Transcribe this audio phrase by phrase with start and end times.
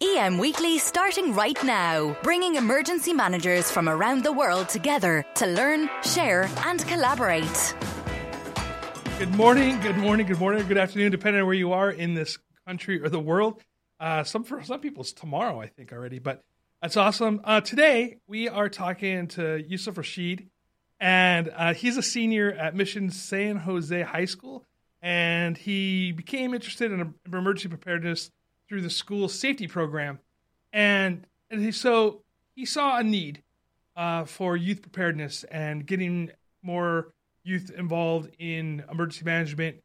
[0.00, 5.90] EM Weekly starting right now, bringing emergency managers from around the world together to learn,
[6.04, 7.74] share, and collaborate.
[9.18, 12.38] Good morning, good morning, good morning, good afternoon, depending on where you are in this
[12.64, 13.60] country or the world.
[13.98, 16.44] Uh, some for some people it's tomorrow, I think already, but
[16.80, 17.40] that's awesome.
[17.42, 20.46] Uh, today we are talking to Yusuf Rasheed,
[21.00, 24.64] and uh, he's a senior at Mission San Jose High School,
[25.02, 28.30] and he became interested in emergency preparedness
[28.68, 30.18] through the school safety program,
[30.72, 32.22] and and so
[32.54, 33.42] he saw a need
[33.96, 36.30] uh, for youth preparedness and getting
[36.62, 39.76] more youth involved in emergency management,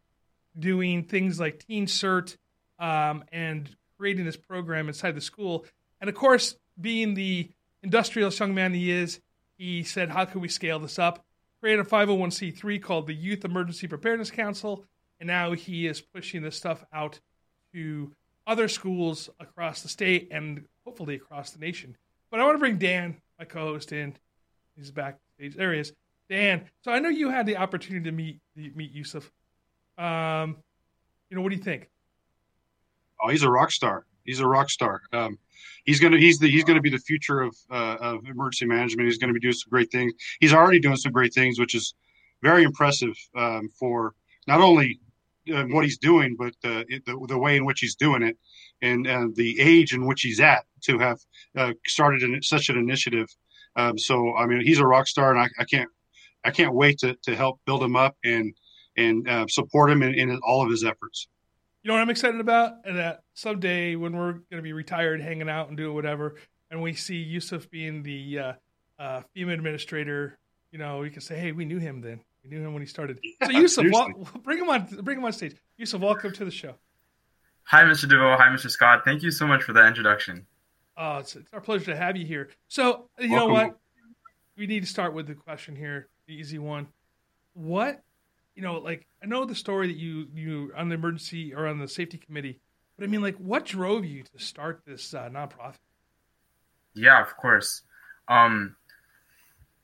[0.58, 2.38] doing things like Teen CERT,
[2.80, 5.66] um, and creating this program inside the school.
[6.02, 7.50] And of course, being the
[7.82, 9.20] industrious young man he is,
[9.58, 11.26] he said, "How can we scale this up?"
[11.62, 14.86] Created a 501c3 called the Youth Emergency Preparedness Council,
[15.20, 17.20] and now he is pushing this stuff out
[17.72, 18.12] to
[18.46, 21.96] other schools across the state and hopefully across the nation.
[22.30, 24.16] But I want to bring Dan, my co-host, in.
[24.76, 25.56] He's backstage.
[25.56, 25.94] There he is.
[26.30, 26.66] Dan.
[26.84, 29.32] So I know you had the opportunity to meet meet Yusuf.
[29.98, 30.58] Um,
[31.30, 31.90] you know, what do you think?
[33.22, 34.06] Oh, he's a rock star.
[34.24, 35.02] He's a rock star.
[35.12, 35.38] Um,
[35.84, 39.08] he's gonna he's the he's gonna be the future of uh, of emergency management.
[39.08, 40.14] He's gonna be doing some great things.
[40.40, 41.94] He's already doing some great things, which is
[42.42, 44.14] very impressive um, for
[44.48, 45.00] not only
[45.54, 48.38] uh, what he's doing, but uh, the, the way in which he's doing it,
[48.82, 51.20] and uh, the age in which he's at to have
[51.58, 53.28] uh, started an, such an initiative.
[53.76, 55.90] Um, so, I mean, he's a rock star, and I, I, can't,
[56.44, 58.54] I can't wait to, to help build him up and
[58.96, 61.28] and uh, support him in, in, all of his efforts.
[61.82, 62.74] You know what I'm excited about?
[62.86, 66.36] And that someday when we're going to be retired, hanging out and doing whatever,
[66.70, 68.38] and we see Yusuf being the
[69.00, 70.38] uh, FEMA administrator,
[70.72, 72.88] you know, we can say, "Hey, we knew him then." We knew him when he
[72.88, 73.20] started.
[73.46, 73.86] So Yusuf,
[74.44, 74.86] bring him on.
[75.02, 75.56] Bring him on stage.
[75.78, 76.76] Yusuf, welcome to the show.
[77.64, 78.10] Hi, Mr.
[78.10, 78.36] DeVoe.
[78.38, 78.70] Hi, Mr.
[78.70, 79.04] Scott.
[79.06, 80.46] Thank you so much for that introduction.
[80.98, 82.50] Oh, it's, it's our pleasure to have you here.
[82.68, 83.48] So you welcome.
[83.48, 83.80] know what?
[84.58, 86.88] We need to start with the question here, the easy one.
[87.54, 88.02] What,
[88.56, 91.80] you know, like I know the story that you you on the emergency or on
[91.80, 92.60] the safety committee,
[92.98, 95.80] but I mean, like, what drove you to start this uh, nonprofit?
[96.94, 97.82] Yeah, of course.
[98.28, 98.76] Um,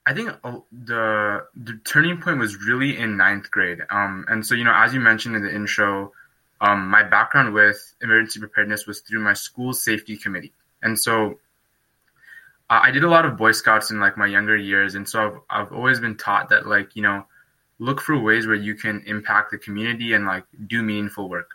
[0.06, 3.80] I think uh, the the turning point was really in ninth grade.
[3.90, 6.14] Um, and so you know, as you mentioned in the intro,
[6.62, 11.40] um, my background with emergency preparedness was through my school safety committee, and so
[12.70, 15.68] I did a lot of Boy Scouts in like my younger years, and so I've
[15.68, 17.26] I've always been taught that like you know,
[17.80, 21.52] look for ways where you can impact the community and like do meaningful work.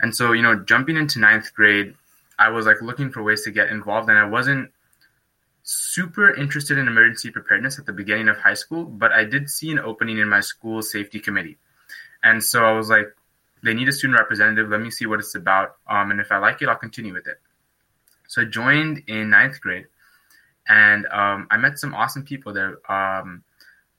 [0.00, 1.94] And so you know, jumping into ninth grade,
[2.38, 4.70] I was like looking for ways to get involved, and I wasn't
[5.62, 9.70] super interested in emergency preparedness at the beginning of high school, but I did see
[9.70, 11.58] an opening in my school safety committee.
[12.22, 13.06] And so I was like,
[13.62, 14.68] they need a student representative.
[14.68, 15.76] Let me see what it's about.
[15.88, 17.40] Um, and if I like it, I'll continue with it.
[18.26, 19.86] So I joined in ninth grade
[20.68, 22.78] and um, I met some awesome people there.
[22.90, 23.44] Um,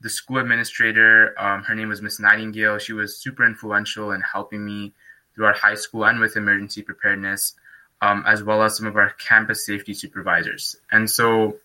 [0.00, 2.78] the school administrator, um, her name was Miss Nightingale.
[2.78, 4.92] She was super influential in helping me
[5.34, 7.54] throughout high school and with emergency preparedness
[8.04, 10.76] um, as well as some of our campus safety supervisors.
[10.92, 11.56] And so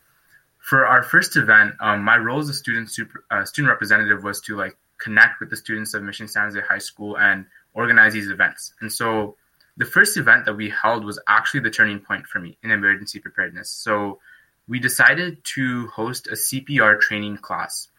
[0.59, 4.39] for our first event, um, my role as a student super, uh, student representative was
[4.41, 8.29] to like connect with the students of Mission San Jose High School and organize these
[8.29, 8.73] events.
[8.79, 9.35] And so
[9.75, 13.19] the first event that we held was actually the turning point for me in emergency
[13.19, 13.69] preparedness.
[13.69, 14.19] So
[14.65, 17.89] we decided to host a CPR training class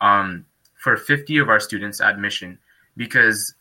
[0.00, 0.46] um,
[0.76, 2.58] for 50 of our students at Mission
[2.96, 3.52] because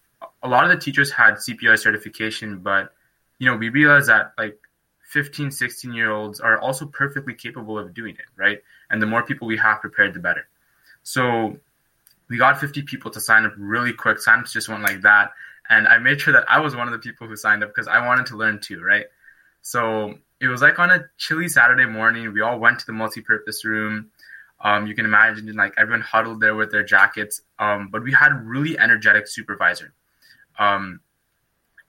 [0.44, 2.94] a lot of the teachers had CPR certification, but
[3.39, 4.59] you know, we realize that like
[5.09, 8.61] 15, 16 year olds are also perfectly capable of doing it, right?
[8.91, 10.47] And the more people we have prepared, the better.
[11.03, 11.57] So
[12.29, 14.17] we got 50 people to sign up really quick.
[14.17, 15.31] Signups just went like that.
[15.69, 17.87] And I made sure that I was one of the people who signed up because
[17.87, 19.05] I wanted to learn too, right?
[19.61, 22.31] So it was like on a chilly Saturday morning.
[22.34, 24.11] We all went to the multi-purpose room.
[24.61, 27.41] Um, you can imagine like everyone huddled there with their jackets.
[27.58, 29.93] Um, but we had really energetic supervisor.
[30.58, 30.99] Um,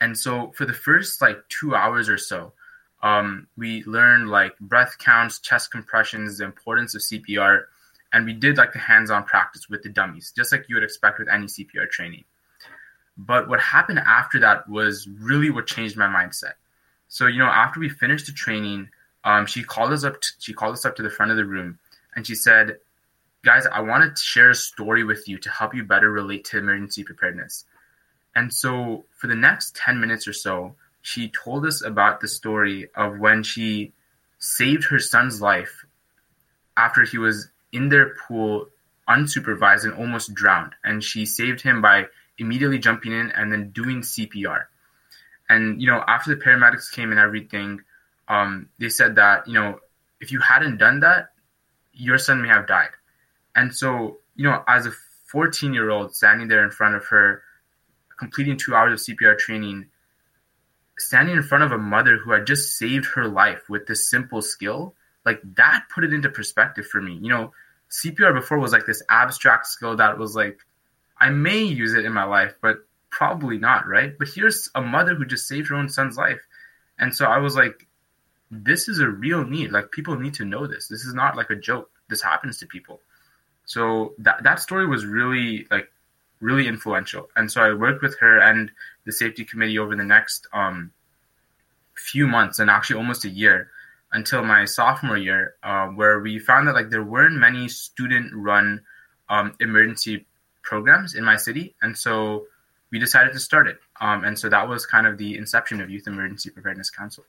[0.01, 2.53] and so for the first like two hours or so,
[3.03, 7.63] um, we learned like breath counts, chest compressions, the importance of CPR,
[8.11, 11.19] and we did like the hands-on practice with the dummies, just like you would expect
[11.19, 12.25] with any CPR training.
[13.15, 16.53] But what happened after that was really what changed my mindset.
[17.07, 18.89] So you know, after we finished the training,
[19.23, 20.17] um, she called us up.
[20.39, 21.77] She called us up to the front of the room,
[22.15, 22.77] and she said,
[23.43, 26.57] guys, I want to share a story with you to help you better relate to
[26.57, 27.65] emergency preparedness.
[28.35, 32.89] And so, for the next 10 minutes or so, she told us about the story
[32.95, 33.91] of when she
[34.39, 35.85] saved her son's life
[36.77, 38.67] after he was in their pool
[39.09, 40.73] unsupervised and almost drowned.
[40.83, 42.07] And she saved him by
[42.37, 44.65] immediately jumping in and then doing CPR.
[45.49, 47.81] And, you know, after the paramedics came and everything,
[48.27, 49.79] um, they said that, you know,
[50.21, 51.31] if you hadn't done that,
[51.93, 52.91] your son may have died.
[53.55, 54.91] And so, you know, as a
[55.27, 57.43] 14 year old standing there in front of her,
[58.21, 59.87] completing two hours of CPR training,
[60.99, 64.43] standing in front of a mother who had just saved her life with this simple
[64.43, 64.93] skill,
[65.25, 67.17] like that put it into perspective for me.
[67.19, 67.51] You know,
[67.89, 70.59] CPR before was like this abstract skill that was like,
[71.19, 72.77] I may use it in my life, but
[73.09, 74.13] probably not, right?
[74.19, 76.41] But here's a mother who just saved her own son's life.
[76.99, 77.87] And so I was like,
[78.51, 79.71] this is a real need.
[79.71, 80.87] Like people need to know this.
[80.87, 81.89] This is not like a joke.
[82.07, 83.01] This happens to people.
[83.65, 85.89] So that that story was really like
[86.41, 87.29] really influential.
[87.35, 88.71] And so I worked with her and
[89.05, 90.91] the safety committee over the next um,
[91.95, 93.69] few months and actually almost a year
[94.11, 98.81] until my sophomore year, uh, where we found that like there weren't many student-run
[99.29, 100.25] um, emergency
[100.63, 102.45] programs in my city, and so
[102.91, 103.79] we decided to start it.
[104.01, 107.23] Um, and so that was kind of the inception of Youth Emergency Preparedness Council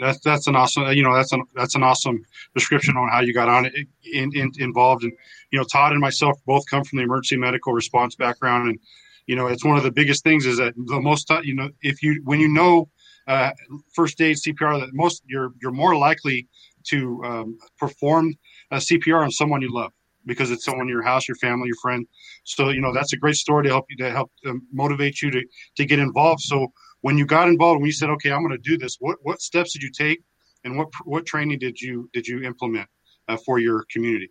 [0.00, 2.22] that's that's an awesome you know that's an that's an awesome
[2.54, 3.74] description on how you got on it
[4.12, 5.12] in, in, involved and
[5.50, 8.78] you know Todd and myself both come from the emergency medical response background and
[9.26, 12.02] you know it's one of the biggest things is that the most you know if
[12.02, 12.88] you when you know
[13.28, 13.50] uh,
[13.94, 16.48] first aid CPR that most you're you're more likely
[16.88, 18.34] to um, perform
[18.72, 19.92] CPR on someone you love
[20.26, 22.06] because it's someone in your house, your family, your friend.
[22.44, 25.30] So you know that's a great story to help you to help um, motivate you
[25.30, 25.42] to
[25.76, 26.40] to get involved.
[26.42, 26.68] So
[27.02, 29.40] when you got involved, when you said, "Okay, I'm going to do this," what what
[29.40, 30.22] steps did you take,
[30.64, 32.88] and what what training did you did you implement
[33.28, 34.30] uh, for your community?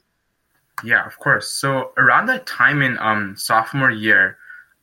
[0.84, 1.52] Yeah, of course.
[1.52, 4.38] So around that time in um, sophomore year,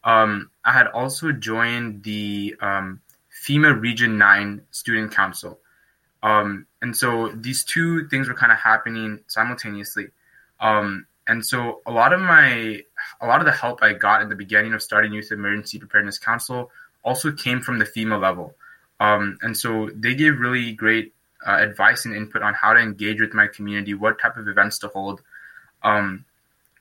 [0.05, 3.01] um, I had also joined the um,
[3.47, 5.59] FEMA Region Nine Student Council,
[6.23, 10.09] um, and so these two things were kind of happening simultaneously.
[10.61, 12.83] Um, and so a lot of my
[13.21, 16.19] a lot of the help I got in the beginning of starting Youth Emergency Preparedness
[16.19, 16.71] Council
[17.07, 18.55] also came from the FEMA level.
[19.01, 21.15] Um, and so they gave really great
[21.47, 24.79] uh, advice and input on how to engage with my community, what type of events
[24.81, 25.23] to hold.
[25.83, 26.25] Um,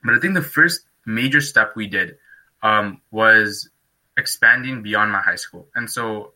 [0.04, 2.18] but I think the first major step we did
[2.64, 3.70] um, was
[4.18, 5.68] expanding beyond my high school.
[5.76, 6.34] And so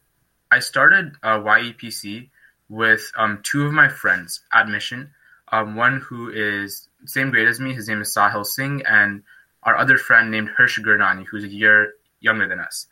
[0.52, 2.30] I started uh, YEPC
[2.68, 5.12] with um, two of my friends at Mission.
[5.52, 9.24] Um, one who is same grade as me, his name is Sahil Singh, and
[9.64, 12.86] our other friend named Hirsch Gurnani, who's a year younger than us.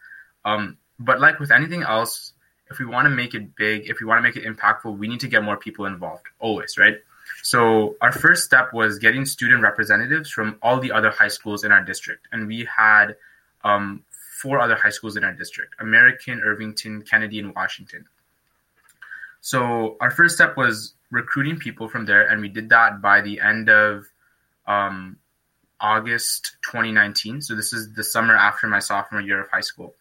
[0.43, 2.33] Um, but like with anything else,
[2.69, 5.07] if we want to make it big, if we want to make it impactful, we
[5.07, 6.97] need to get more people involved, always, right?
[7.43, 11.71] So our first step was getting student representatives from all the other high schools in
[11.71, 13.15] our district, and we had
[13.63, 14.03] um,
[14.41, 18.05] four other high schools in our district: American, Irvington, Kennedy, and Washington.
[19.41, 23.39] So our first step was recruiting people from there, and we did that by the
[23.39, 24.05] end of
[24.65, 25.17] um,
[25.79, 27.41] August 2019.
[27.41, 29.93] So this is the summer after my sophomore year of high school.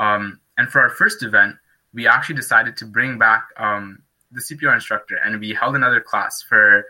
[0.00, 1.56] Um, and for our first event,
[1.92, 4.02] we actually decided to bring back um,
[4.32, 6.86] the CPR instructor, and we held another class for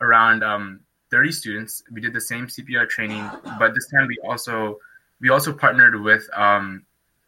[0.00, 0.80] around um,
[1.10, 1.82] 30 students.
[1.92, 3.28] We did the same CPR training,
[3.58, 4.78] but this time we also
[5.20, 6.84] we also partnered with um,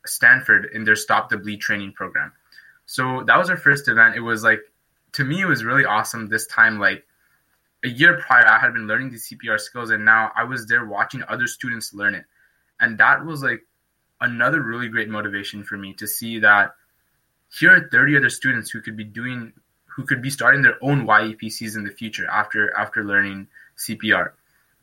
[0.07, 2.33] Stanford in their Stop the Bleed training program.
[2.87, 4.17] So that was our first event.
[4.17, 4.61] It was like
[5.13, 6.29] to me, it was really awesome.
[6.29, 7.05] This time, like
[7.85, 10.87] a year prior, I had been learning these CPR skills, and now I was there
[10.87, 12.25] watching other students learn it,
[12.81, 13.61] and that was like
[14.21, 16.75] another really great motivation for me to see that
[17.53, 19.53] here are 30 other students who could be doing
[19.87, 24.33] who could be starting their own YEPCs in the future after after learning CPR.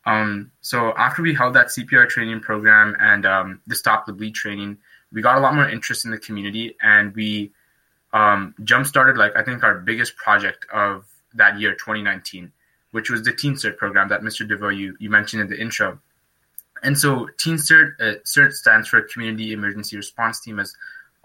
[0.06, 4.34] Um, so after we held that CPR training program and um, the Stop the Bleed
[4.34, 4.76] training,
[5.12, 7.52] we got a lot more interest in the community, and we
[8.12, 12.52] um, jump started like I think our biggest project of that year, 2019,
[12.90, 14.46] which was the Teen Cert program that Mr.
[14.46, 15.98] DeVoe you, you mentioned in the intro.
[16.82, 20.74] And so Teen CERT, uh, CERT stands for Community Emergency Response Team, as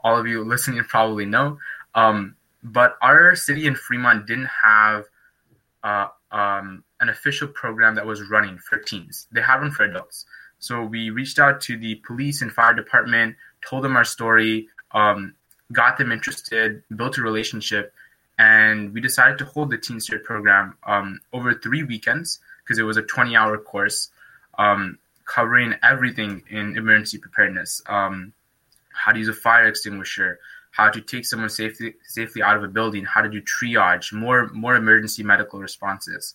[0.04, 1.58] all of you listening probably know.
[1.96, 5.06] Um, but our city in Fremont didn't have
[5.84, 9.28] uh, um, an official program that was running for teens.
[9.32, 10.26] They had one for adults.
[10.60, 15.34] So we reached out to the police and fire department, told them our story, um,
[15.72, 17.94] got them interested, built a relationship,
[18.38, 22.84] and we decided to hold the Teen CERT program um, over three weekends because it
[22.84, 24.10] was a 20 hour course.
[24.58, 24.98] Um,
[25.30, 27.82] covering everything in emergency preparedness.
[27.86, 28.34] Um,
[28.92, 30.40] how to use a fire extinguisher,
[30.72, 34.50] how to take someone safely safely out of a building, how to do triage, more
[34.50, 36.34] more emergency medical responses.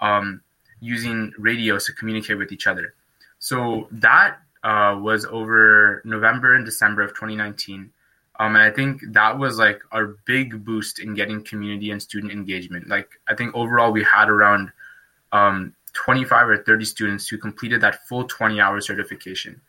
[0.00, 0.42] Um,
[0.80, 2.94] using radios to communicate with each other.
[3.38, 7.90] So that uh, was over November and December of 2019.
[8.38, 12.32] Um, and I think that was like our big boost in getting community and student
[12.32, 12.88] engagement.
[12.88, 14.72] Like I think overall we had around
[15.32, 19.60] um, 25 or 30 students who completed that full 20 hour certification.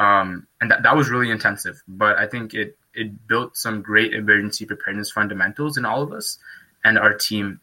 [0.00, 4.14] Um, and that, that was really intensive, but I think it, it built some great
[4.14, 6.38] emergency preparedness fundamentals in all of us
[6.84, 7.60] and our team.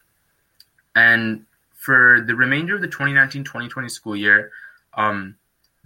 [0.94, 4.50] And for the remainder of the 2019-2020 school year,
[4.94, 5.36] um,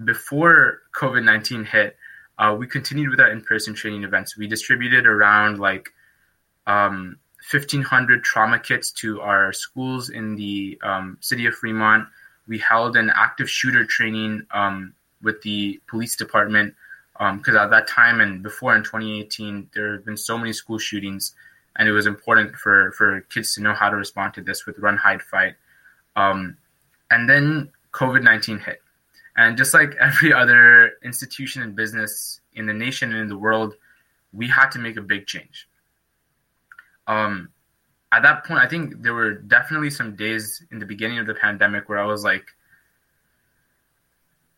[0.04, 1.96] before COVID-19 hit,
[2.38, 4.36] uh, we continued with our in-person training events.
[4.36, 5.92] We distributed around like
[6.66, 7.18] um,
[7.50, 12.06] 1,500 trauma kits to our schools in the um, city of Fremont.
[12.46, 16.74] We held an active shooter training um, with the police department
[17.12, 20.78] because um, at that time and before in 2018, there have been so many school
[20.78, 21.34] shootings,
[21.76, 24.78] and it was important for for kids to know how to respond to this with
[24.78, 25.54] run, hide, fight.
[26.16, 26.56] Um,
[27.10, 28.80] and then COVID 19 hit.
[29.36, 33.74] And just like every other institution and business in the nation and in the world,
[34.32, 35.68] we had to make a big change.
[37.06, 37.48] Um,
[38.12, 41.34] at that point, I think there were definitely some days in the beginning of the
[41.34, 42.44] pandemic where I was like,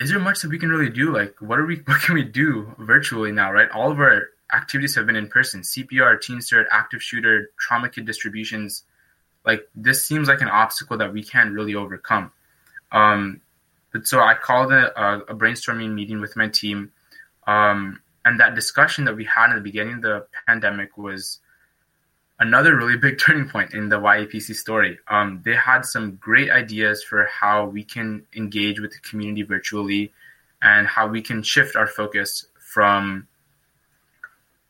[0.01, 1.15] is there much that we can really do?
[1.15, 1.77] Like, what are we?
[1.87, 3.53] What can we do virtually now?
[3.53, 3.71] Right?
[3.71, 5.61] All of our activities have been in person.
[5.61, 8.85] CPR, Teen Cert, active shooter, trauma kit distributions.
[9.45, 12.31] Like, this seems like an obstacle that we can't really overcome.
[12.93, 13.41] Um,
[13.93, 14.93] but so I called a,
[15.29, 16.93] a brainstorming meeting with my team,
[17.47, 21.41] um, and that discussion that we had in the beginning of the pandemic was
[22.43, 24.99] another really big turning point in the YEPC story.
[25.09, 30.13] Um, they had some great ideas for how we can engage with the community virtually
[30.61, 33.27] and how we can shift our focus from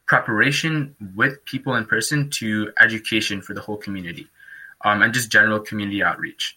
[0.07, 4.26] preparation with people in person to education for the whole community
[4.83, 6.57] um, and just general community outreach.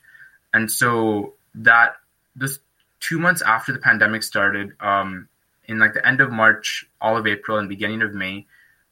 [0.54, 1.96] And so that
[2.36, 2.60] this
[3.00, 5.30] two months after the pandemic started, um,
[5.68, 8.46] in like the end of March, all of April, and beginning of May,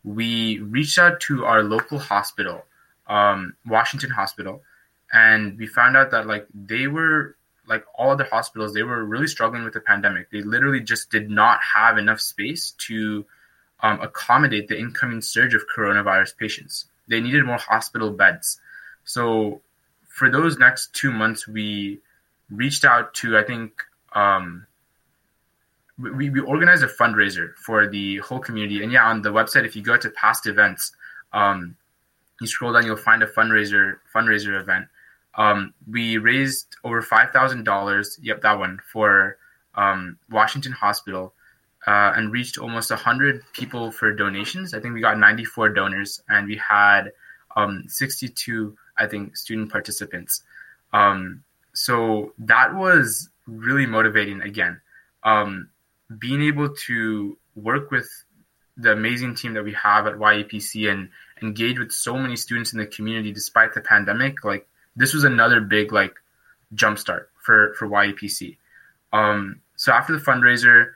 [0.04, 2.66] we reached out to our local hospital,
[3.08, 4.62] um, Washington Hospital,
[5.12, 7.36] and we found out that like they were
[7.68, 10.30] like all other hospitals, they were really struggling with the pandemic.
[10.32, 13.26] They literally just did not have enough space to
[13.82, 16.86] um, accommodate the incoming surge of coronavirus patients.
[17.08, 18.60] They needed more hospital beds.
[19.06, 19.62] So
[20.10, 22.00] for those next two months, we
[22.50, 23.82] reached out to I think
[24.14, 24.68] um,
[25.98, 28.82] we, we organized a fundraiser for the whole community.
[28.84, 30.92] And yeah, on the website, if you go to past events,
[31.34, 31.76] um,
[32.42, 34.88] you scroll down, you'll find a fundraiser fundraiser event.
[35.36, 38.20] Um, we raised over five thousand dollars.
[38.22, 39.38] Yep, that one for
[39.76, 41.34] um, Washington Hospital,
[41.88, 44.74] uh, and reached almost hundred people for donations.
[44.74, 47.12] I think we got ninety four donors, and we had
[47.56, 50.44] um, sixty two, I think, student participants.
[50.92, 54.42] Um, so that was really motivating.
[54.42, 54.82] Again,
[55.24, 55.70] um,
[56.20, 58.10] being able to work with
[58.78, 61.10] the amazing team that we have at YEPC and
[61.42, 65.62] engage with so many students in the community despite the pandemic, like this was another
[65.62, 66.16] big like
[66.76, 68.58] jumpstart for for YEPC.
[69.12, 70.92] Um, so after the fundraiser,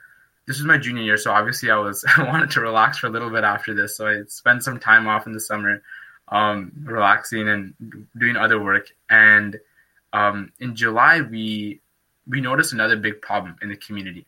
[0.46, 3.10] this was my junior year, so obviously I was I wanted to relax for a
[3.10, 5.82] little bit after this, so I spent some time off in the summer,
[6.28, 8.88] um, relaxing and doing other work.
[9.08, 9.58] And
[10.12, 11.80] um, in July, we
[12.26, 14.26] we noticed another big problem in the community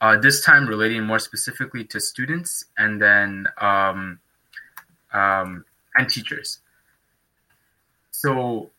[0.00, 4.18] uh, this time relating more specifically to students and then um,
[5.12, 5.64] um,
[5.96, 6.58] and teachers.
[8.10, 8.70] So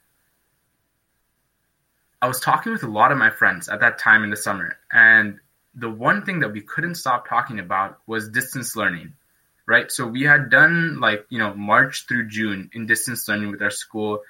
[2.21, 4.77] I was talking with a lot of my friends at that time in the summer,
[4.91, 5.39] and
[5.75, 9.13] the one thing that we couldn't stop talking about was distance learning,
[9.67, 9.91] right?
[9.91, 13.71] So we had done like you know March through June in distance learning with our
[13.71, 14.21] school,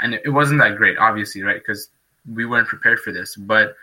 [0.00, 1.58] and it wasn't that great, obviously, right?
[1.58, 1.88] Because
[2.30, 3.76] we weren't prepared for this, but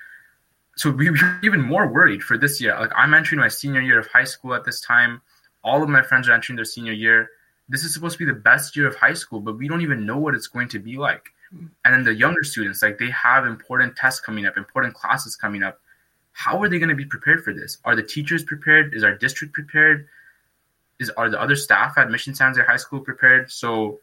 [0.78, 2.78] so we were even more worried for this year.
[2.80, 5.22] Like I'm entering my senior year of high school at this time.
[5.64, 7.30] All of my friends are entering their senior year.
[7.68, 10.06] This is supposed to be the best year of high school, but we don't even
[10.06, 11.26] know what it's going to be like.
[11.52, 15.64] And then the younger students, like they have important tests coming up, important classes coming
[15.64, 15.80] up.
[16.32, 17.80] How are they going to be prepared for this?
[17.84, 18.94] Are the teachers prepared?
[18.94, 20.08] Is our district prepared?
[21.00, 23.52] Is are the other staff at Mission San Jose High School prepared?
[23.52, 24.00] So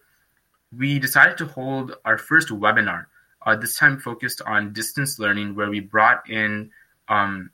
[0.76, 3.06] we decided to hold our first webinar
[3.44, 6.70] uh, this time focused on distance learning, where we brought in
[7.08, 7.50] um,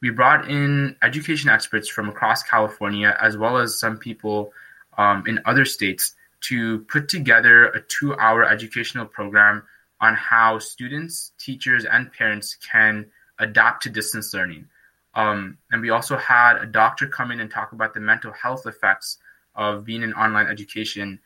[0.00, 4.52] we brought in education experts from across California, as well as some people
[4.96, 9.62] um, in other states, to put together a two-hour educational program
[10.00, 13.06] on how students, teachers, and parents can
[13.38, 14.66] adapt to distance learning.
[15.14, 18.66] Um, and we also had a doctor come in and talk about the mental health
[18.66, 19.18] effects
[19.54, 21.18] of being in online education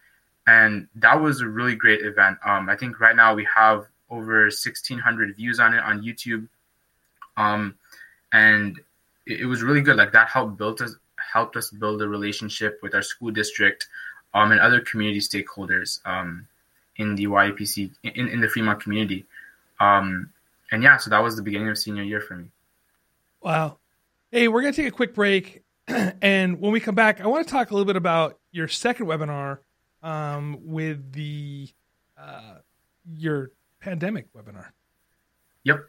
[0.47, 2.39] and that was a really great event.
[2.45, 6.49] Um, I think right now we have over 1,600 views on it on YouTube.
[7.37, 7.75] Um,
[8.33, 8.79] and
[9.27, 9.97] it, it was really good.
[9.97, 13.89] Like that helped build us helped us build a relationship with our school district
[14.35, 16.47] um, and other community stakeholders um,
[16.97, 19.25] in the YEPC in, in the Fremont community.
[19.81, 20.31] Um,
[20.71, 22.47] and yeah, so that was the beginning of senior year for me.
[23.41, 23.79] Wow.
[24.31, 25.63] Hey, we're going to take a quick break.
[25.89, 29.07] and when we come back, I want to talk a little bit about your second
[29.07, 29.59] webinar
[30.05, 31.69] um, with the
[32.17, 32.59] uh,
[33.17, 34.67] your pandemic webinar.
[35.65, 35.87] Yep.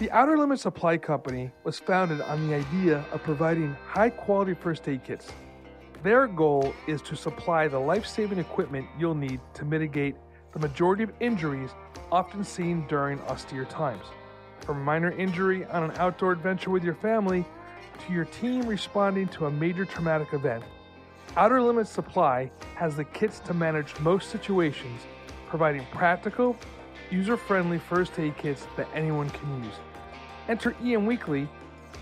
[0.00, 4.88] The Outer Limit Supply Company was founded on the idea of providing high quality first
[4.88, 5.28] aid kits.
[6.02, 10.16] Their goal is to supply the life saving equipment you'll need to mitigate
[10.52, 11.70] the majority of injuries
[12.10, 14.04] often seen during austere times.
[14.60, 17.44] From minor injury on an outdoor adventure with your family
[18.06, 20.64] to your team responding to a major traumatic event,
[21.36, 25.00] Outer Limits Supply has the kits to manage most situations,
[25.48, 26.56] providing practical,
[27.10, 29.74] user friendly first aid kits that anyone can use.
[30.48, 31.48] Enter EM Weekly,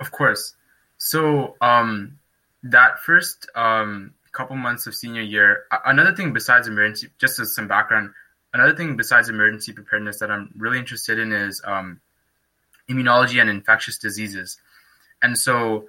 [0.00, 0.54] Of course.
[0.96, 2.18] So um,
[2.62, 7.68] that first um, couple months of senior year, another thing besides emergency, just as some
[7.68, 8.12] background,
[8.54, 12.00] another thing besides emergency preparedness that I'm really interested in is um,
[12.88, 14.56] immunology and infectious diseases.
[15.20, 15.88] And so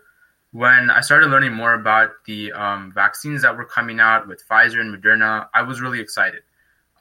[0.52, 4.82] when I started learning more about the um, vaccines that were coming out with Pfizer
[4.82, 6.41] and Moderna, I was really excited.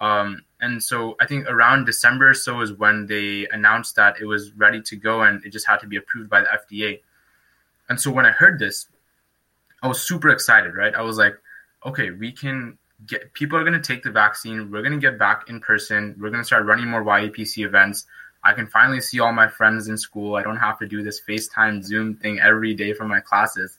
[0.01, 4.53] Um, and so I think around December so is when they announced that it was
[4.53, 7.01] ready to go and it just had to be approved by the FDA.
[7.89, 8.87] And so when I heard this,
[9.83, 10.95] I was super excited, right?
[10.95, 11.39] I was like,
[11.85, 14.71] okay, we can get people are going to take the vaccine.
[14.71, 16.17] We're going to get back in person.
[16.19, 18.07] We're going to start running more YEPC events.
[18.43, 20.37] I can finally see all my friends in school.
[20.37, 23.79] I don't have to do this FaceTime Zoom thing every day for my classes.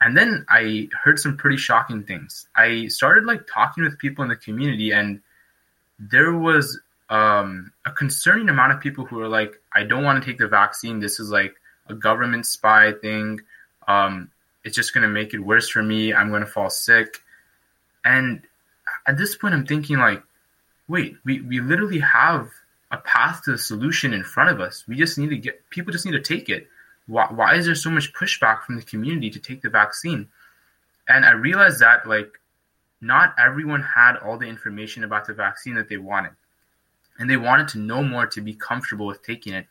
[0.00, 2.46] And then I heard some pretty shocking things.
[2.54, 5.20] I started like talking with people in the community, and
[5.98, 6.78] there was
[7.10, 10.46] um, a concerning amount of people who were like, I don't want to take the
[10.46, 11.00] vaccine.
[11.00, 11.54] This is like
[11.88, 13.40] a government spy thing.
[13.88, 14.30] Um,
[14.64, 16.12] it's just going to make it worse for me.
[16.12, 17.22] I'm going to fall sick.
[18.04, 18.42] And
[19.06, 20.22] at this point, I'm thinking, like,
[20.86, 22.50] wait, we, we literally have
[22.90, 24.84] a path to the solution in front of us.
[24.86, 26.68] We just need to get people just need to take it
[27.08, 30.28] why, why is there so much pushback from the community to take the vaccine?
[31.08, 32.30] And I realized that like
[33.00, 36.32] not everyone had all the information about the vaccine that they wanted.
[37.18, 39.66] And they wanted to know more to be comfortable with taking it.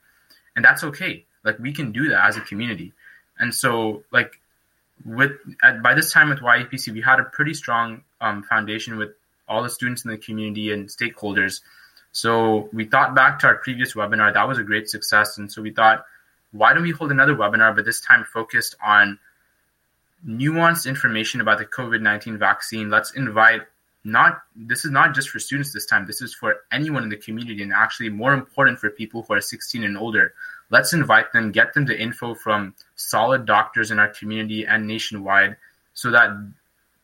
[0.56, 1.26] And that's okay.
[1.44, 2.92] Like we can do that as a community.
[3.40, 4.42] And so like
[5.06, 5.32] with
[5.64, 9.12] at, by this time with YEPC, we had a pretty strong um, foundation with
[9.48, 11.62] all the students in the community and stakeholders.
[12.12, 14.34] So we thought back to our previous webinar.
[14.34, 15.38] That was a great success.
[15.38, 16.06] And so we thought,
[16.52, 19.20] why don't we hold another webinar, but this time focused on
[20.28, 22.90] nuanced information about the COVID 19 vaccine?
[22.90, 23.62] Let's invite
[24.08, 27.18] not this is not just for students this time this is for anyone in the
[27.18, 30.34] community and actually more important for people who are 16 and older
[30.70, 35.58] let's invite them get them the info from solid doctors in our community and nationwide
[35.94, 36.30] so that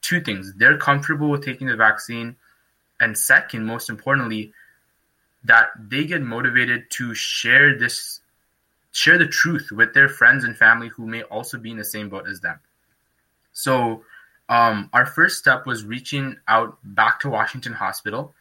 [0.01, 2.37] two things they're comfortable with taking the vaccine
[3.01, 4.53] and second most importantly
[5.43, 8.21] that they get motivated to share this
[8.93, 12.07] share the truth with their friends and family who may also be in the same
[12.07, 12.59] boat as them.
[13.51, 14.03] So,
[14.49, 18.33] um, our first step was reaching out back to Washington Hospital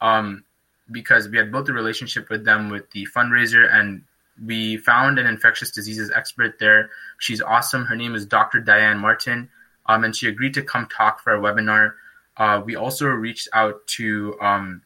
[0.00, 0.44] um,
[0.90, 4.02] because we had built a relationship with them with the fundraiser and
[4.44, 6.90] we found an infectious diseases expert there.
[7.18, 7.84] She's awesome.
[7.84, 8.60] Her name is Dr.
[8.60, 9.48] Diane Martin.
[9.86, 11.94] um, and she agreed to come talk for our webinar.
[12.36, 14.82] Uh, we also reached out to um,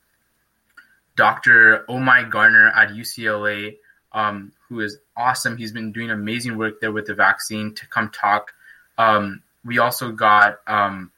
[1.17, 1.85] Dr.
[1.89, 3.77] Omai Garner at UCLA,
[4.15, 5.57] um, who is awesome.
[5.57, 8.55] He's been doing amazing work there with the vaccine to come talk.
[8.97, 11.11] Um, we also got um,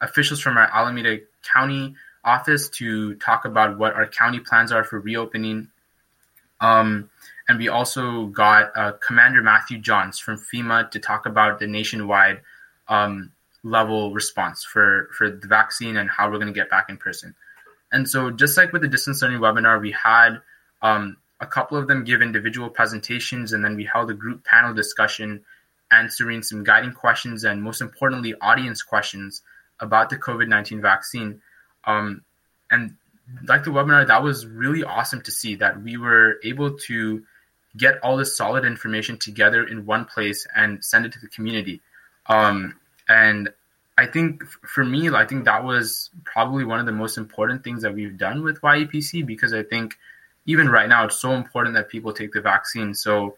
[0.00, 1.20] officials from our Alameda
[1.52, 5.68] County office to talk about what our county plans are for reopening.
[6.60, 7.10] Um,
[7.48, 12.40] and we also got uh, Commander Matthew Johns from FEMA to talk about the nationwide
[12.88, 16.96] um, level response for, for the vaccine and how we're going to get back in
[16.96, 17.34] person.
[17.92, 20.40] And so, just like with the distance learning webinar, we had
[20.80, 24.74] um, a couple of them give individual presentations, and then we held a group panel
[24.74, 25.42] discussion
[25.90, 29.42] answering some guiding questions and, most importantly, audience questions
[29.80, 31.40] about the COVID 19 vaccine.
[31.84, 32.22] Um,
[32.70, 32.94] and
[33.46, 37.24] like the webinar, that was really awesome to see that we were able to
[37.76, 41.80] get all this solid information together in one place and send it to the community.
[42.26, 42.76] Um,
[43.08, 43.50] and
[43.96, 47.82] I think for me, I think that was probably one of the most important things
[47.82, 49.96] that we've done with YEPC because I think
[50.50, 52.92] even right now it's so important that people take the vaccine.
[52.92, 53.36] So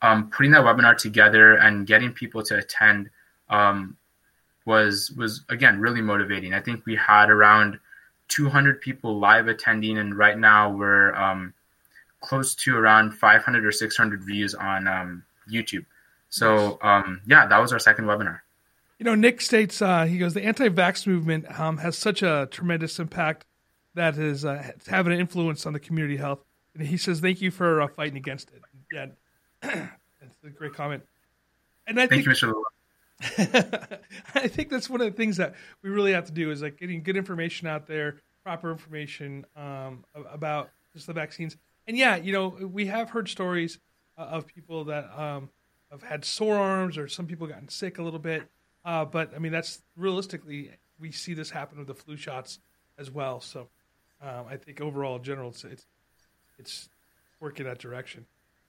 [0.00, 3.10] um, putting that webinar together and getting people to attend
[3.50, 3.96] um,
[4.64, 6.54] was was again really motivating.
[6.54, 7.78] I think we had around
[8.28, 11.52] 200 people live attending, and right now we're um,
[12.20, 15.84] close to around 500 or 600 views on um, YouTube.
[16.30, 18.40] So um, yeah, that was our second webinar.
[18.98, 22.98] You know, Nick states uh, he goes the anti-vax movement um, has such a tremendous
[22.98, 23.44] impact
[23.94, 26.40] that is uh, having an influence on the community health,
[26.74, 28.62] and he says thank you for uh, fighting against it.
[28.92, 29.06] Yeah,
[29.62, 31.02] that's a great comment.
[31.86, 32.62] And I thank think, you, Mr.
[34.34, 36.78] I think that's one of the things that we really have to do is like
[36.78, 41.56] getting good information out there, proper information um, about just the vaccines.
[41.86, 43.78] And yeah, you know, we have heard stories
[44.18, 45.50] uh, of people that um,
[45.90, 48.42] have had sore arms or some people gotten sick a little bit.
[48.84, 52.58] Uh, but I mean, that's realistically, we see this happen with the flu shots
[52.98, 53.40] as well.
[53.40, 53.68] So
[54.20, 55.86] um, I think overall, in general, it's, it's,
[56.58, 56.88] it's
[57.40, 58.26] working that direction.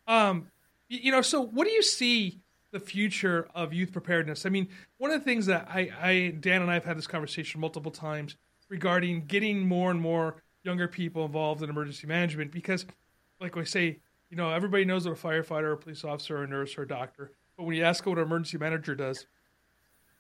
[0.08, 0.48] Um,
[0.90, 2.40] you, know, so what do you see
[2.76, 4.46] the future of youth preparedness.
[4.46, 4.68] I mean,
[4.98, 7.90] one of the things that I, I Dan and I have had this conversation multiple
[7.90, 8.36] times
[8.68, 12.86] regarding getting more and more younger people involved in emergency management because,
[13.40, 16.78] like I say, you know, everybody knows what a firefighter, a police officer, a nurse,
[16.78, 17.32] or a doctor.
[17.56, 19.26] But when you ask what an emergency manager does,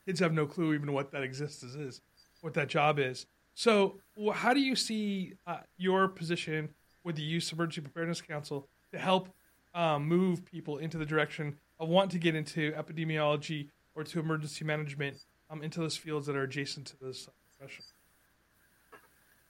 [0.05, 1.99] kids have no clue even what that exists is,
[2.39, 3.25] what that job is.
[3.53, 3.99] So,
[4.33, 6.69] how do you see uh, your position
[7.05, 9.29] with the Youth Emergency Preparedness Council to help
[9.73, 14.65] um, move people into the direction I want to get into epidemiology or to emergency
[14.65, 15.17] management
[15.49, 17.85] um, into those fields that are adjacent to this profession.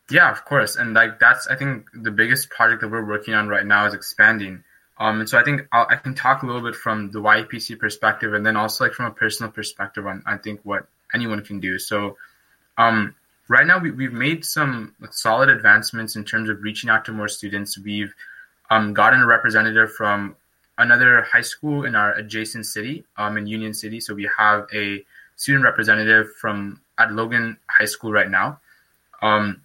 [0.09, 3.47] Yeah, of course, and like that's I think the biggest project that we're working on
[3.47, 4.63] right now is expanding.
[4.97, 7.79] Um, and so I think I'll, i can talk a little bit from the YEPC
[7.79, 11.59] perspective, and then also like from a personal perspective on I think what anyone can
[11.59, 11.79] do.
[11.79, 12.17] So,
[12.77, 13.15] um,
[13.47, 17.27] right now we, we've made some solid advancements in terms of reaching out to more
[17.27, 17.77] students.
[17.77, 18.13] We've
[18.69, 20.36] um, gotten a representative from
[20.77, 23.99] another high school in our adjacent city, um, in Union City.
[23.99, 25.03] So we have a
[25.36, 28.60] student representative from at Logan High School right now.
[29.21, 29.62] Um,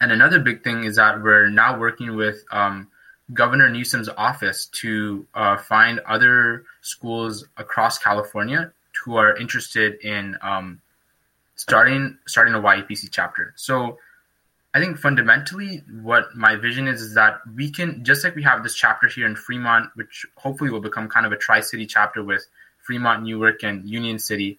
[0.00, 2.88] and another big thing is that we're now working with um,
[3.32, 8.72] Governor Newsom's office to uh, find other schools across California
[9.04, 10.80] who are interested in um,
[11.58, 13.52] starting starting a YEPC chapter.
[13.56, 13.98] So
[14.72, 18.62] I think fundamentally, what my vision is is that we can just like we have
[18.62, 22.46] this chapter here in Fremont, which hopefully will become kind of a tri-city chapter with
[22.78, 24.58] Fremont, Newark, and Union City.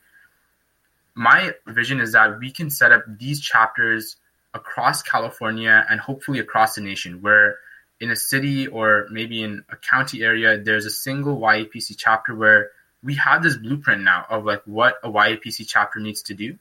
[1.15, 4.17] My vision is that we can set up these chapters
[4.53, 7.57] across California and hopefully across the nation, where
[7.99, 12.71] in a city or maybe in a county area, there's a single YEPC chapter where
[13.03, 16.57] we have this blueprint now of like what a YEPC chapter needs to do.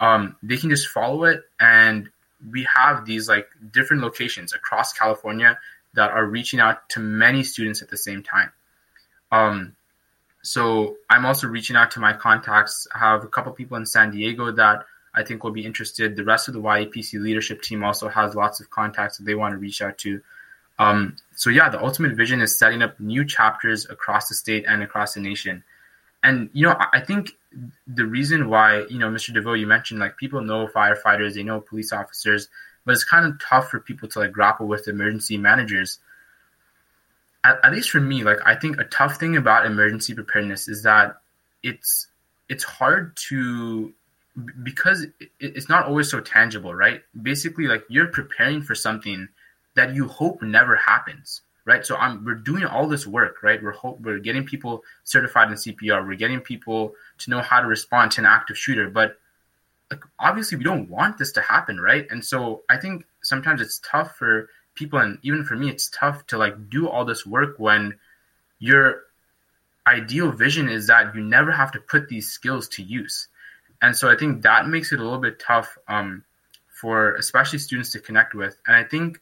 [0.00, 2.10] Um, they can just follow it and
[2.50, 5.58] we have these like different locations across California
[5.94, 8.52] that are reaching out to many students at the same time.
[9.32, 9.76] Um,
[10.42, 12.86] so I'm also reaching out to my contacts.
[12.94, 16.16] I have a couple people in San Diego that I think will be interested.
[16.16, 19.52] The rest of the YEPC leadership team also has lots of contacts that they want
[19.52, 20.20] to reach out to.
[20.78, 24.82] Um, so yeah, the ultimate vision is setting up new chapters across the state and
[24.82, 25.62] across the nation.
[26.24, 27.36] And you know, I think
[27.86, 31.60] the reason why you know mr devoe you mentioned like people know firefighters they know
[31.60, 32.48] police officers
[32.84, 36.00] but it's kind of tough for people to like grapple with emergency managers.
[37.44, 40.82] At, at least for me like i think a tough thing about emergency preparedness is
[40.82, 41.20] that
[41.62, 42.08] it's
[42.48, 43.92] it's hard to
[44.62, 45.06] because
[45.38, 47.02] it's not always so tangible right?
[47.20, 49.28] Basically like you're preparing for something
[49.74, 51.84] that you hope never happens right?
[51.84, 53.62] So I'm we're doing all this work, right?
[53.62, 56.06] We're we're getting people certified in CPR.
[56.06, 59.18] We're getting people to know how to respond to an active shooter, but
[59.90, 62.06] like obviously we don't want this to happen, right?
[62.10, 66.26] And so I think sometimes it's tough for people and even for me it's tough
[66.26, 67.96] to like do all this work when
[68.58, 69.02] your
[69.86, 73.28] ideal vision is that you never have to put these skills to use.
[73.82, 76.24] And so I think that makes it a little bit tough um,
[76.68, 78.56] for especially students to connect with.
[78.66, 79.20] And I think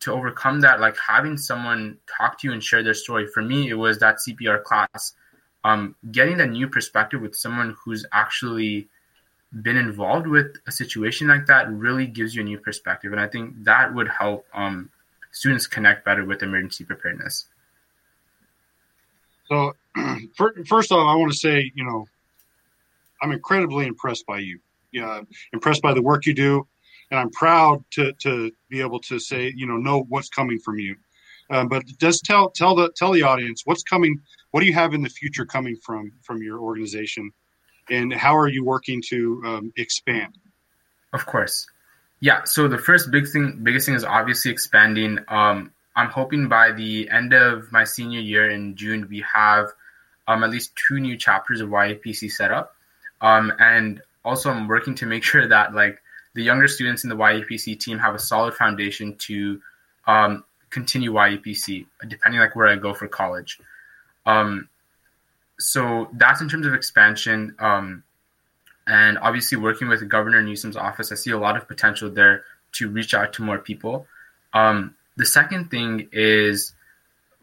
[0.00, 3.68] to overcome that, like having someone talk to you and share their story, for me,
[3.68, 5.14] it was that CPR class.
[5.62, 8.88] Um, getting a new perspective with someone who's actually
[9.62, 13.12] been involved with a situation like that really gives you a new perspective.
[13.12, 14.90] And I think that would help um,
[15.32, 17.46] students connect better with emergency preparedness.
[19.48, 19.74] So,
[20.66, 22.06] first off, I want to say, you know,
[23.20, 24.60] I'm incredibly impressed by you.
[24.92, 25.20] Yeah,
[25.52, 26.66] impressed by the work you do,
[27.10, 30.78] and I'm proud to to be able to say, you know, know what's coming from
[30.78, 30.96] you.
[31.50, 34.20] Um, but just tell tell the tell the audience what's coming.
[34.52, 37.32] What do you have in the future coming from from your organization,
[37.88, 40.38] and how are you working to um, expand?
[41.12, 41.66] Of course,
[42.20, 42.44] yeah.
[42.44, 45.18] So the first big thing, biggest thing is obviously expanding.
[45.26, 49.66] Um, I'm hoping by the end of my senior year in June, we have
[50.28, 52.76] um, at least two new chapters of YEPC set up.
[53.20, 56.00] Um, and also, I'm working to make sure that like
[56.34, 59.60] the younger students in the YEPC team have a solid foundation to
[60.06, 63.58] um, continue YEPC, depending like where I go for college.
[64.26, 64.68] Um,
[65.58, 67.54] so that's in terms of expansion.
[67.58, 68.04] Um,
[68.86, 72.88] and obviously, working with Governor Newsom's office, I see a lot of potential there to
[72.88, 74.06] reach out to more people.
[74.52, 76.72] Um, the second thing is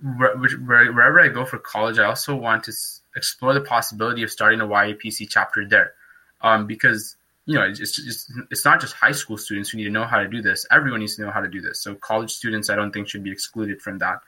[0.01, 2.73] wherever I go for college, I also want to
[3.15, 5.93] explore the possibility of starting a YEPC chapter there,
[6.41, 7.15] um, because
[7.47, 10.19] you know it's, it's it's not just high school students who need to know how
[10.19, 10.67] to do this.
[10.69, 11.81] Everyone needs to know how to do this.
[11.81, 14.19] So college students, I don't think should be excluded from that.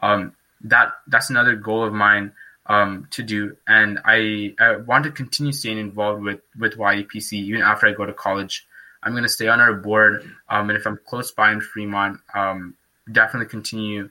[0.00, 2.32] Um, that that's another goal of mine
[2.66, 7.62] um, to do, and I, I want to continue staying involved with with YEPC even
[7.62, 8.66] after I go to college.
[9.02, 12.20] I'm going to stay on our board, um, and if I'm close by in Fremont,
[12.34, 12.74] um,
[13.10, 14.10] definitely continue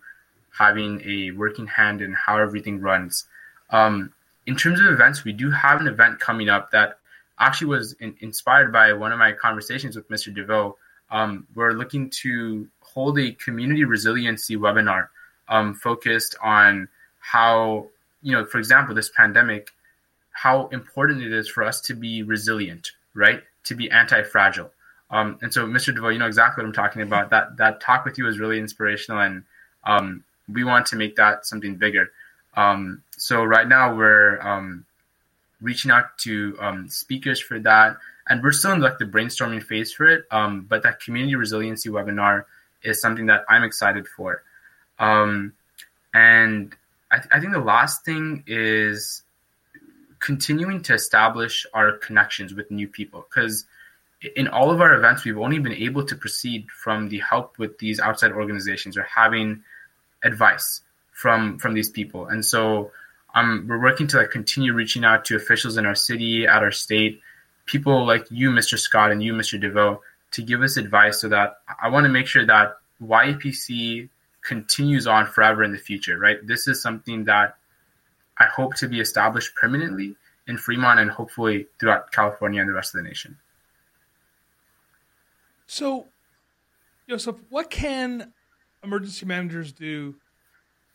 [0.58, 3.26] having a working hand in how everything runs.
[3.70, 4.14] Um,
[4.48, 6.97] in terms of events, we do have an event coming up that
[7.40, 10.34] actually was in, inspired by one of my conversations with Mr.
[10.34, 10.78] DeVoe.
[11.10, 15.10] Um, we're looking to hold a community resiliency webinar
[15.48, 17.88] um, focused on how,
[18.22, 19.70] you know, for example, this pandemic,
[20.32, 23.44] how important it is for us to be resilient, right?
[23.66, 24.72] To be anti fragile.
[25.10, 25.94] Um, and so, Mr.
[25.96, 27.30] DeVoe, you know exactly what I'm talking about.
[27.30, 29.44] That that talk with you was really inspirational, and
[29.86, 32.12] um, we want to make that something bigger.
[32.56, 34.86] Um, so right now we're um,
[35.62, 37.98] reaching out to um, speakers for that,
[38.30, 40.26] and we're still in like the brainstorming phase for it.
[40.32, 42.46] Um, but that community resiliency webinar
[42.84, 44.44] is something that I'm excited for.
[45.00, 45.54] Um,
[46.14, 46.76] and
[47.12, 49.24] I, th- I think the last thing is
[50.20, 53.66] continuing to establish our connections with new people because
[54.36, 57.78] in all of our events we've only been able to proceed from the help with
[57.78, 59.64] these outside organizations or having
[60.24, 62.28] advice from from these people.
[62.28, 62.92] And so
[63.36, 66.72] um, we're working to like continue reaching out to officials in our city, at our
[66.72, 67.22] state,
[67.66, 68.78] people like you, Mr.
[68.80, 69.60] Scott, and you, Mr.
[69.60, 74.10] DeVoe, to give us advice so that I want to make sure that YEPC
[74.42, 76.38] continues on forever in the future, right?
[76.46, 77.58] This is something that
[78.40, 80.16] I hope to be established permanently
[80.48, 83.38] in Fremont and hopefully throughout California and the rest of the nation.
[85.68, 86.08] So,
[87.10, 88.32] Joseph, what can
[88.84, 90.16] emergency managers do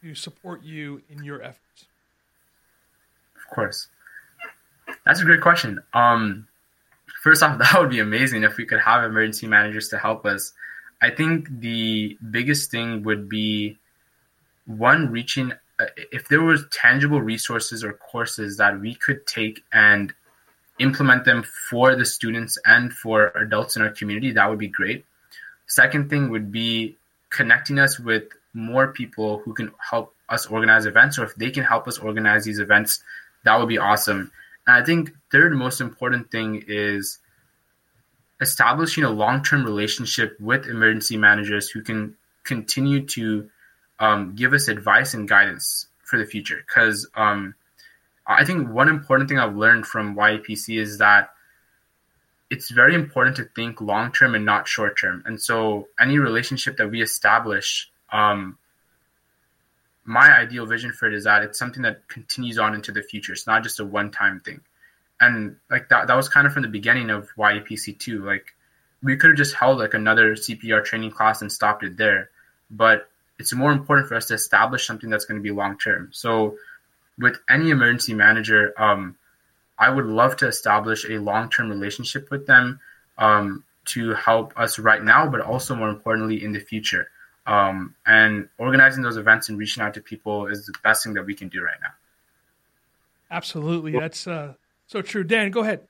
[0.02, 1.86] to support you in your efforts?
[3.52, 3.88] Course.
[5.04, 5.80] That's a great question.
[5.92, 6.46] Um,
[7.22, 10.52] first off, that would be amazing if we could have emergency managers to help us.
[11.00, 13.78] I think the biggest thing would be
[14.66, 20.14] one reaching uh, if there was tangible resources or courses that we could take and
[20.78, 25.04] implement them for the students and for adults in our community, that would be great.
[25.66, 26.96] Second thing would be
[27.30, 31.64] connecting us with more people who can help us organize events, or if they can
[31.64, 33.02] help us organize these events,
[33.44, 34.30] that would be awesome.
[34.66, 37.18] And I think third most important thing is
[38.40, 43.48] establishing a long-term relationship with emergency managers who can continue to
[44.00, 46.64] um, give us advice and guidance for the future.
[46.66, 47.54] Because um,
[48.26, 51.30] I think one important thing I've learned from YEPC is that
[52.50, 55.22] it's very important to think long term and not short term.
[55.24, 58.58] And so, any relationship that we establish, um,
[60.04, 63.32] my ideal vision for it is that it's something that continues on into the future.
[63.32, 64.60] It's not just a one time thing.
[65.20, 68.24] And like that, that was kind of from the beginning of YEPC too.
[68.24, 68.54] Like
[69.02, 72.30] we could have just held like another CPR training class and stopped it there,
[72.70, 76.10] but it's more important for us to establish something that's going to be long term.
[76.12, 76.56] So,
[77.18, 79.16] with any emergency manager, um,
[79.78, 82.80] I would love to establish a long term relationship with them
[83.18, 87.08] um, to help us right now, but also more importantly in the future.
[87.46, 91.26] Um, and organizing those events and reaching out to people is the best thing that
[91.26, 91.88] we can do right now.
[93.30, 94.54] Absolutely, that's uh,
[94.86, 95.24] so true.
[95.24, 95.80] Dan, go ahead.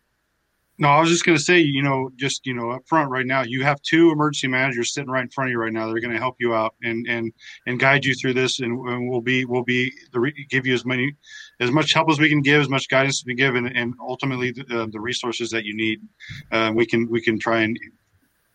[0.79, 3.27] No, I was just going to say, you know, just you know, up front right
[3.27, 5.87] now, you have two emergency managers sitting right in front of you right now.
[5.87, 7.33] They're going to help you out and and
[7.67, 10.87] and guide you through this, and, and we'll be we'll be the, give you as
[10.87, 11.15] many
[11.61, 13.95] as much help as we can give, as much guidance as we give, and, and
[14.01, 16.01] ultimately the, uh, the resources that you need.
[16.51, 17.79] Uh, we can we can try and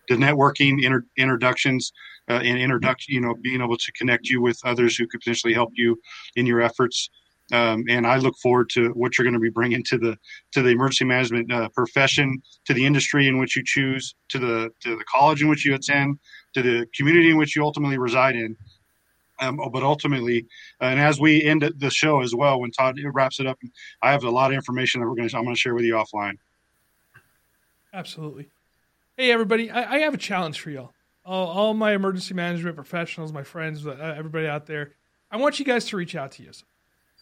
[0.07, 1.91] the networking inter, introductions
[2.29, 5.53] uh, and introduction, you know, being able to connect you with others who could potentially
[5.53, 5.99] help you
[6.35, 7.09] in your efforts.
[7.53, 10.17] Um, and I look forward to what you're going to be bringing to the
[10.51, 14.69] to the emergency management uh, profession, to the industry in which you choose, to the
[14.81, 16.19] to the college in which you attend,
[16.53, 18.57] to the community in which you ultimately reside in.
[19.39, 20.47] Um, but ultimately,
[20.81, 23.59] and as we end the show as well, when Todd wraps it up,
[24.01, 25.85] I have a lot of information that we're going to I'm going to share with
[25.85, 26.37] you offline.
[27.93, 28.49] Absolutely.
[29.19, 30.93] Hey everybody, I, I have a challenge for y'all.
[31.25, 34.91] All, all my emergency management professionals, my friends, uh, everybody out there.
[35.31, 36.51] I want you guys to reach out to you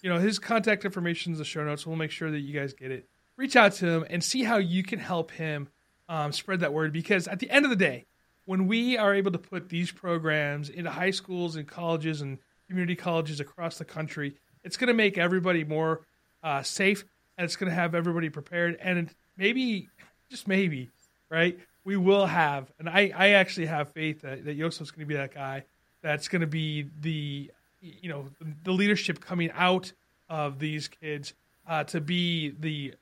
[0.02, 1.88] you know, his contact information is in the show notes.
[1.88, 3.08] We'll make sure that you guys get it.
[3.38, 5.70] Reach out to him and see how you can help him
[6.10, 6.92] um, spread that word.
[6.92, 8.08] Because at the end of the day,
[8.44, 12.98] when we are able to put these programs into high schools and colleges and community
[12.98, 16.02] colleges across the country, it's going to make everybody more
[16.44, 17.06] uh, safe
[17.38, 18.78] and it's going to have everybody prepared.
[18.82, 19.88] And maybe,
[20.30, 20.92] just maybe,
[21.30, 21.58] right?
[21.86, 25.16] We will have, and I, I actually have faith that, that Yusuf's going to be
[25.16, 25.64] that guy
[26.02, 27.50] that's going to be the
[27.82, 28.28] you know
[28.64, 29.92] the leadership coming out
[30.30, 31.34] of these kids
[31.68, 32.94] uh, to be the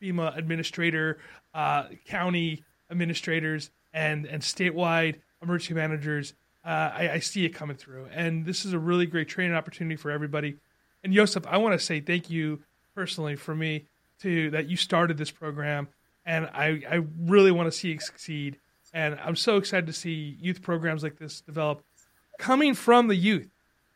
[0.00, 1.18] FEMA administrator,
[1.54, 6.34] uh, county administrators, and and statewide emergency managers.
[6.64, 9.96] Uh, I, I, see it coming through, and this is a really great training opportunity
[9.96, 10.58] for everybody.
[11.02, 12.62] And Yusuf, I want to say thank you
[12.94, 13.86] personally for me
[14.20, 15.88] to that you started this program,
[16.24, 18.58] and I I really want to see it succeed.
[18.94, 21.82] And I'm so excited to see youth programs like this develop,
[22.38, 23.48] coming from the youth.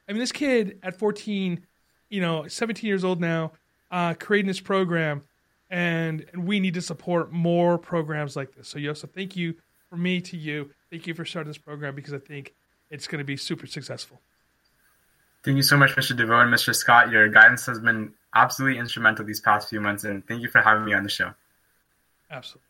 [0.09, 1.67] I mean, this kid at 14,
[2.09, 3.53] you know, 17 years old now,
[3.91, 5.23] uh, creating this program,
[5.69, 8.69] and, we need to support more programs like this.
[8.69, 9.55] So, Yusuf, thank you
[9.91, 10.71] from me to you.
[10.91, 12.55] Thank you for starting this program because I think
[12.91, 14.21] it's going to be super successful.
[15.43, 16.17] Thank you so much, Mr.
[16.17, 16.75] DeVoe and Mr.
[16.75, 17.11] Scott.
[17.11, 20.85] Your guidance has been absolutely instrumental these past few months, and thank you for having
[20.85, 21.33] me on the show.
[22.31, 22.67] Absolutely.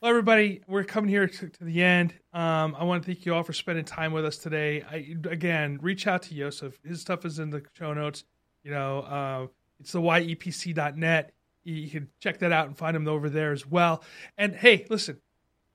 [0.00, 2.14] Well, everybody, we're coming here to, to the end.
[2.32, 4.82] Um, I want to thank you all for spending time with us today.
[4.90, 6.72] I, again, reach out to Yusuf.
[6.82, 8.24] His stuff is in the show notes.
[8.64, 9.48] You know, uh,
[9.78, 11.34] it's the yepc.net.
[11.64, 14.02] You can check that out and find him over there as well.
[14.38, 15.20] And hey, listen,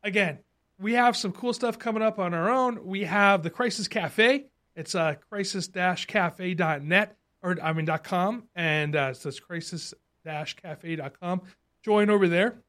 [0.04, 0.40] again,
[0.80, 2.84] we have some cool stuff coming up on our own.
[2.84, 4.48] We have the Crisis Cafe.
[4.76, 11.42] It's uh, crisis-cafe.net or I mean .com, and uh, so it's crisis-cafe.com.
[11.84, 12.64] Join over there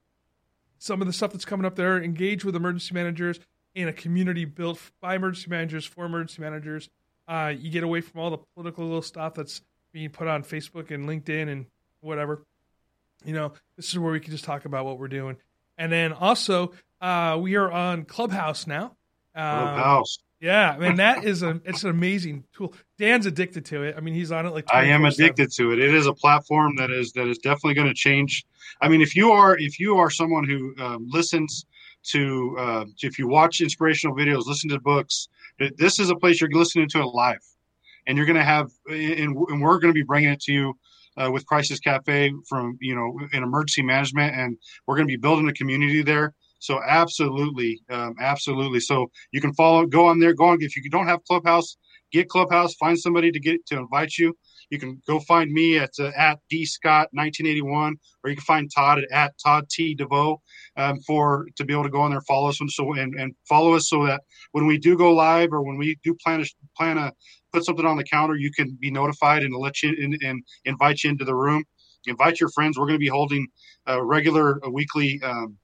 [0.79, 2.03] some of the stuff that's coming up there.
[2.03, 3.41] Engage with emergency managers
[3.75, 6.89] in a community built by emergency managers for emergency managers.
[7.29, 9.61] Uh, you get away from all the political little stuff that's
[9.93, 11.67] being put on Facebook and LinkedIn and
[12.01, 12.45] whatever.
[13.25, 15.37] You know, this is where we can just talk about what we're doing.
[15.79, 18.97] And then also, uh, we are on Clubhouse now.
[19.35, 20.19] Um, Clubhouse.
[20.41, 22.75] Yeah, I mean that is a it's an amazing tool.
[22.99, 23.95] Dan's addicted to it.
[23.97, 25.79] I mean, he's on it like I am addicted to it.
[25.79, 28.45] It is a platform that is that is definitely going to change.
[28.83, 31.65] I mean, if you are if you are someone who um, listens
[32.11, 35.29] to uh, if you watch inspirational videos, listen to books,
[35.79, 37.43] this is a place you're listening to it live,
[38.07, 40.75] and you're going to have and, and we're going to be bringing it to you.
[41.19, 45.17] Uh, with Crisis Cafe from you know in emergency management, and we're going to be
[45.17, 48.81] building a community there so absolutely, um, absolutely.
[48.81, 50.59] So you can follow, go on there, go on.
[50.61, 51.77] If you don't have Clubhouse,
[52.13, 52.75] get Clubhouse.
[52.75, 54.37] Find somebody to get to invite you.
[54.71, 58.71] You can go find me at uh, at d scott 1981, or you can find
[58.75, 60.41] Todd at, at Todd T Devoe
[60.77, 63.35] um, for to be able to go on there, follow us, and so and, and
[63.49, 66.51] follow us so that when we do go live or when we do plan to
[66.77, 67.13] plan to
[67.53, 71.05] put something on the counter, you can be notified and let you in, and invite
[71.05, 71.65] you into the room.
[72.07, 72.79] Invite your friends.
[72.79, 73.47] We're going to be holding
[73.87, 75.21] a regular a weekly.
[75.23, 75.57] Um,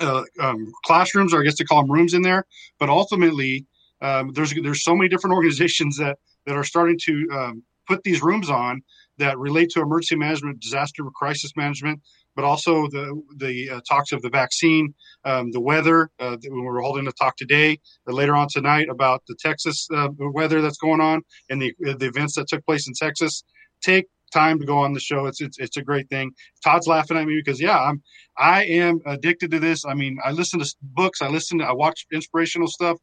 [0.00, 2.44] uh, um, classrooms, or I guess to call them rooms in there.
[2.78, 3.66] But ultimately,
[4.00, 8.22] um, there's there's so many different organizations that that are starting to um, put these
[8.22, 8.82] rooms on
[9.18, 12.00] that relate to emergency management, disaster crisis management,
[12.34, 16.10] but also the the uh, talks of the vaccine, um, the weather.
[16.18, 17.78] Uh, we're holding a talk today,
[18.08, 22.06] uh, later on tonight, about the Texas uh, weather that's going on and the the
[22.06, 23.44] events that took place in Texas.
[23.82, 24.06] Take
[24.42, 25.20] time to go on the show.
[25.30, 26.26] It's it's it's a great thing.
[26.64, 27.98] Todd's laughing at me because yeah, I'm
[28.36, 29.80] I am addicted to this.
[29.92, 32.98] I mean, I listen to books, I listen to, I watch inspirational stuff.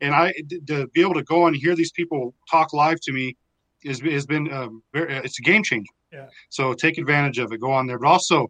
[0.00, 0.32] and I
[0.68, 3.36] to be able to go and hear these people talk live to me
[3.84, 5.92] is has been um, very, it's a game changer.
[6.12, 6.26] Yeah.
[6.50, 7.60] So take advantage of it.
[7.60, 8.48] Go on there, but also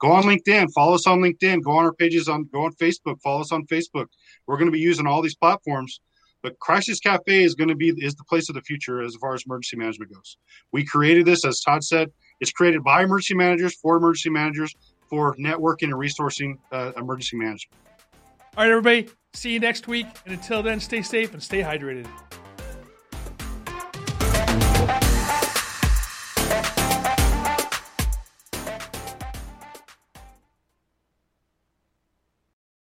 [0.00, 0.68] go on LinkedIn.
[0.74, 1.62] Follow us on LinkedIn.
[1.62, 3.20] Go on our pages on go on Facebook.
[3.22, 4.06] Follow us on Facebook.
[4.46, 6.00] We're going to be using all these platforms.
[6.42, 9.34] But Crisis Cafe is going to be is the place of the future as far
[9.34, 10.36] as emergency management goes.
[10.72, 14.74] We created this, as Todd said, it's created by emergency managers for emergency managers
[15.08, 17.74] for networking and resourcing uh, emergency management.
[18.56, 19.08] All right, everybody.
[19.34, 20.06] See you next week.
[20.26, 22.06] And until then, stay safe and stay hydrated.